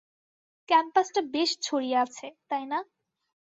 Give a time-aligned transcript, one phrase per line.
[0.69, 2.79] ক্যাম্পাসটা বেশ ছড়িয়ে আছে, তাই না?